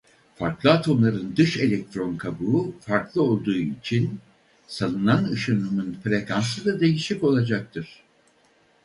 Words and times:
Farklı 0.35 0.71
atomların 0.71 1.33
dış 1.37 1.57
elektron 1.57 2.17
kabuğu 2.17 2.75
farklı 2.79 3.21
olduğu 3.23 3.55
için 3.55 4.19
salınan 4.67 5.23
ışınımın 5.31 5.97
frekansı 6.03 6.65
da 6.65 6.79
değişik 6.79 7.23
olacaktır. 7.23 8.03